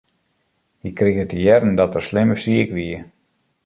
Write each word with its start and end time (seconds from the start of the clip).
Hy 0.81 0.89
krige 0.99 1.25
te 1.27 1.37
hearren 1.43 1.79
dat 1.79 1.95
er 1.97 2.05
slim 2.09 2.31
siik 2.43 2.69
wie. 2.77 2.99